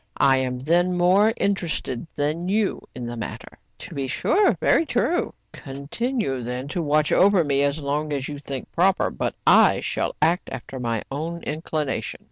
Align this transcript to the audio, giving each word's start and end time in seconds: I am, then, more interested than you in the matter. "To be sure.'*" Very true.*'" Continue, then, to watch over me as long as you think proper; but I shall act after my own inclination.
I 0.17 0.37
am, 0.37 0.57
then, 0.57 0.97
more 0.97 1.31
interested 1.37 2.07
than 2.15 2.49
you 2.49 2.81
in 2.95 3.05
the 3.05 3.15
matter. 3.15 3.59
"To 3.77 3.93
be 3.93 4.07
sure.'*" 4.07 4.57
Very 4.59 4.83
true.*'" 4.83 5.35
Continue, 5.51 6.41
then, 6.41 6.67
to 6.69 6.81
watch 6.81 7.11
over 7.11 7.43
me 7.43 7.61
as 7.61 7.79
long 7.79 8.11
as 8.11 8.27
you 8.27 8.39
think 8.39 8.71
proper; 8.71 9.11
but 9.11 9.35
I 9.45 9.79
shall 9.79 10.15
act 10.19 10.49
after 10.51 10.79
my 10.79 11.03
own 11.11 11.43
inclination. 11.43 12.19